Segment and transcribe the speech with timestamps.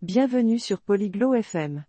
[0.00, 1.84] Bienvenue sur Polyglot FM.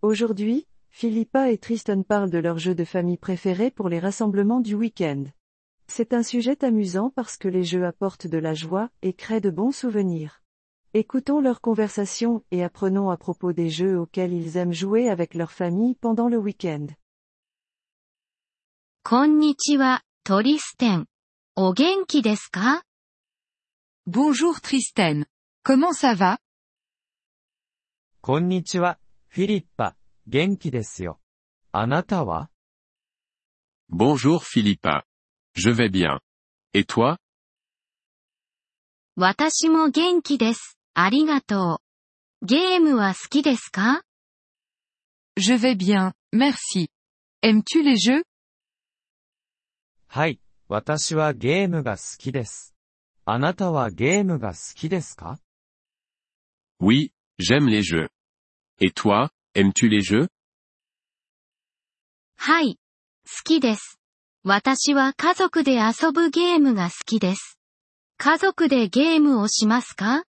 [0.00, 4.74] Aujourd'hui, Philippa et Tristan parlent de leur jeu de famille préféré pour les rassemblements du
[4.74, 5.24] week-end.
[5.86, 9.50] C'est un sujet amusant parce que les jeux apportent de la joie et créent de
[9.50, 10.40] bons souvenirs.
[10.94, 15.52] Écoutons leur conversation et apprenons à propos des jeux auxquels ils aiment jouer avec leur
[15.52, 16.86] famille pendant le week-end.
[24.06, 25.24] Bonjour Tristan.
[25.62, 26.38] Comment ça va?
[28.22, 28.98] こんにちは、
[29.28, 31.18] フィリッパ、元気ですよ。
[31.72, 32.50] あなたは
[33.90, 35.04] ？Bonjour Philippa.
[35.54, 36.20] Je vais bien.
[36.74, 37.16] Et toi?
[39.16, 40.78] 私も元気です。
[40.92, 41.80] ありがと
[42.42, 42.46] う。
[42.46, 44.02] ゲームは好きですか
[45.38, 46.90] ？Je vais bien, merci.
[47.42, 48.24] Aimes-tu les jeux?
[50.08, 52.74] はい、私はゲームが好きです。
[53.24, 55.40] あなたはゲームが好きですか
[56.82, 58.08] ？Oui, j'aime les jeux.
[58.78, 60.28] Et toi, aimes-tu les jeux
[62.36, 62.78] はい。
[63.26, 63.98] 好きです。
[64.44, 67.58] 私は家族で遊ぶゲームが好きです。
[68.16, 70.24] 家族でゲームをしますか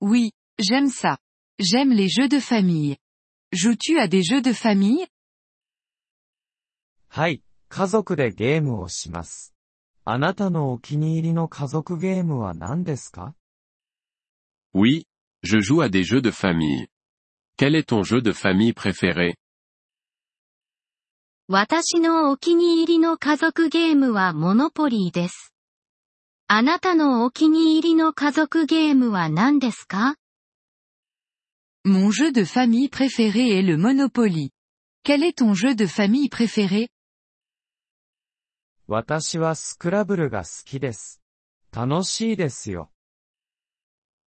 [0.00, 1.18] Oui, j'aime ça.
[1.58, 2.96] J'aime les jeux de famille.
[3.52, 5.06] Joues-tu à des jeux de famille
[7.08, 9.54] はい、家族でゲームをします。
[10.04, 13.34] あなたのお気に入りの家族ゲームは何ですか
[14.74, 15.06] Oui,
[15.43, 16.87] je joue à des jeux de famille.
[17.57, 19.35] Quel est ton jeu de famille préféré
[21.47, 25.53] 私のお気に入りの家族ゲームはモノポリーです。
[26.47, 30.15] あなたのお気に入りの家族ゲームは何ですか
[31.85, 34.49] Mon jeu de famille préféré est le Monopoly.
[35.03, 36.89] Quel est ton jeu de famille préféré
[38.87, 41.21] 私はスクラブルが好きです。
[41.71, 42.89] 楽しいですよ。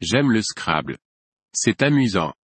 [0.00, 0.98] J'aime le Scrabble.
[1.52, 2.34] C'est amusant.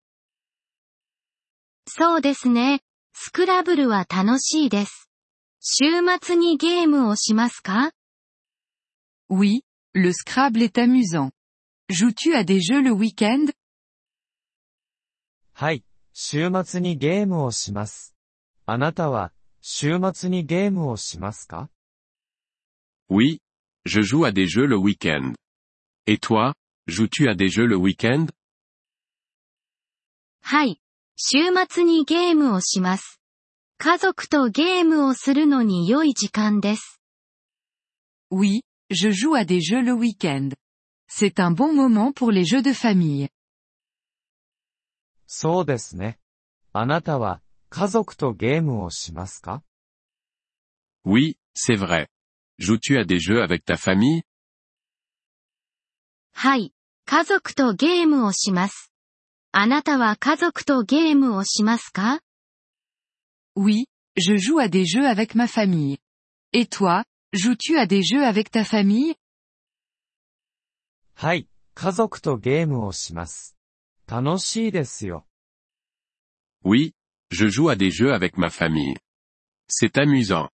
[1.86, 2.80] そうですね。
[3.12, 5.10] スクラブルは楽しいです。
[5.60, 5.84] 週
[6.22, 7.92] 末にゲームをしますか
[9.28, 9.62] Oui,
[9.92, 11.30] le Scrabble est amusant.
[11.90, 13.52] Joues-tu à des jeux le week-end
[15.52, 15.84] はい、
[16.14, 18.14] 週末にゲームをします。
[18.66, 21.68] あなたは、週末にゲームをしますか
[23.10, 23.40] Oui,
[23.84, 25.34] je joue à des jeux le week-end.
[26.06, 26.54] Et toi,
[26.86, 28.26] joues-tu à des jeux le week-end
[30.42, 30.80] はい。
[31.16, 33.20] 週末にゲームをします。
[33.78, 37.00] 家族とゲームをするのに良い時間です。
[38.30, 40.54] Oui, je joue à des jeux le week-end.
[41.08, 43.28] C'est un bon moment pour les jeux de famille.
[45.26, 46.18] そうですね。
[46.72, 49.62] あなたは、家族とゲームをしますか
[51.04, 52.08] Oui, c'est vrai.
[52.58, 54.22] Joues-tu à des jeux avec ta famille
[56.32, 56.72] はい。
[57.07, 58.91] 家族とゲームをします。
[59.51, 62.19] あなたは家族とゲームをしますか
[63.55, 63.85] Oui,
[64.17, 65.99] je joue à des jeux avec ma famille.
[66.51, 69.15] Et toi, joues-tu à des jeux avec ta famille
[71.13, 73.55] はい、家族とゲームをします。
[74.07, 75.27] 楽しいですよ。
[76.63, 76.93] Oui,
[77.29, 78.97] je joue à des jeux avec ma famille.
[79.69, 80.49] C'est amusant.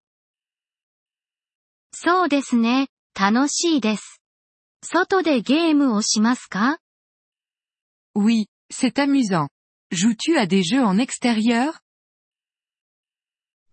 [1.94, 2.90] そうですね。
[3.17, 4.20] 楽しいです。
[4.82, 6.78] 外でゲームをしますか
[8.14, 9.48] Oui, c'est amusant.
[9.92, 11.80] Joues-tu à des jeux en extérieur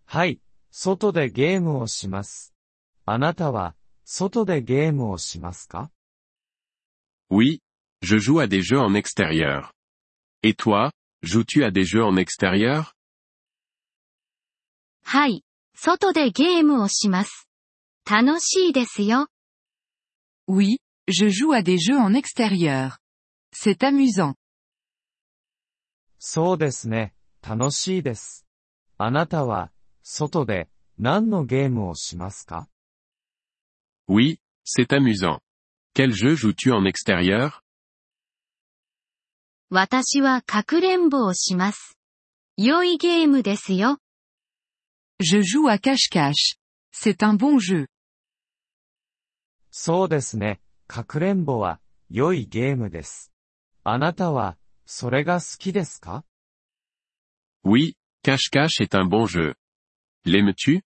[0.05, 0.41] はい、
[0.71, 2.53] 外でゲームをします。
[3.05, 3.75] あなたは、
[4.05, 5.91] 外でゲームをしますか
[7.29, 7.61] Oui,
[8.01, 9.71] je joue à des jeux en extérieur.
[10.43, 10.91] Et toi,
[11.23, 12.93] joues-tu à des jeux en extérieur
[15.03, 15.43] はい。
[15.75, 17.47] 外でゲームをします。
[18.09, 19.27] 楽しいですよ。
[20.47, 22.99] Oui, je joue à des jeux en extérieur.
[23.53, 24.35] C'est amusant.
[26.19, 28.45] そうですね、楽しいです。
[28.97, 29.71] あなたは、
[30.03, 32.69] 外で、何のゲームをしますか
[34.07, 35.39] Oui, c'est amusant.
[35.93, 37.51] Quel jeu joues-tu en extérieur
[39.69, 41.97] 私はかくれんぼをします。
[42.57, 43.97] 良いゲームですよ。
[45.19, 46.57] Je joue à cache-cache.
[46.93, 47.87] C'est un bon jeu.
[49.71, 51.80] そうですね、 かくれんぼは、
[52.10, 53.30] 良いゲームです。
[53.84, 54.56] あなたは、
[54.86, 56.24] それが好きですか
[57.62, 57.94] ？Oui,
[58.24, 59.54] cache-cache est un bon jeu.
[60.24, 60.80] L'aimes-tu?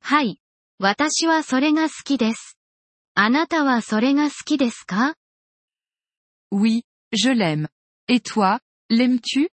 [0.00, 0.40] はい。
[0.78, 2.58] 私はそれが好きです。
[3.14, 5.14] あなたはそれが好きですか
[6.50, 7.68] ？Oui, je l'aime.
[8.08, 8.60] Et toi,
[8.90, 9.50] l'aimes-tu?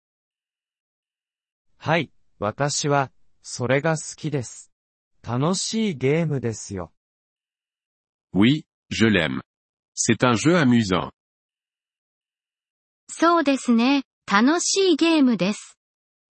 [1.78, 3.12] はい、私は、
[3.42, 4.72] それが好きです。
[5.24, 6.92] 楽しいゲームですよ。
[8.33, 9.41] Oui, je l'aime.
[9.95, 11.11] C'est un jeu amusant.
[13.09, 14.03] そうですね。
[14.31, 15.79] 楽しいゲームです。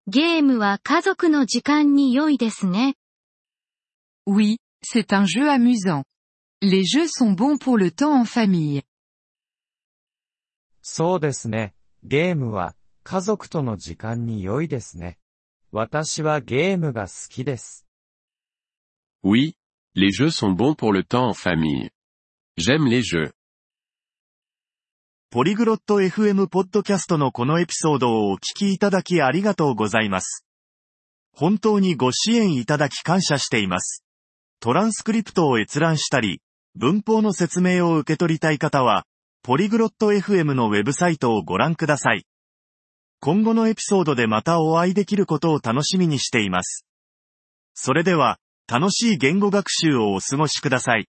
[0.06, 2.94] ゲームは家族の時間に良いですね。
[4.28, 6.04] Oui, c'est un jeu amusant.
[6.62, 8.84] Les jeux sont bons pour le temps en famille.
[10.80, 11.74] そうですね。
[12.04, 15.18] ゲームは、家族との時間に良いですね。
[15.72, 17.86] 私はゲームが好きです。
[19.24, 19.54] Oui,
[19.93, 21.89] Les jeux sont bons pour le temps en famille.
[22.57, 23.33] J'aime les jeux.
[25.29, 30.45] ポリグロット FM ポッドキャストのこのエピソードをお聞きいただきありがとうございます。
[31.33, 34.05] 本当にご支援いただき感謝しています。
[34.61, 36.41] トランスクリプトを閲覧したり、
[36.75, 39.05] 文法の説明を受け取りたい方は、
[39.43, 42.25] ポリグロット FM のウェブサイトをご覧ください。
[43.19, 46.85] 今後のエピソードでまたお会いできることを楽しみにしています。
[47.73, 48.37] それでは、
[48.71, 51.10] 楽しい言語学習をお過ごしください。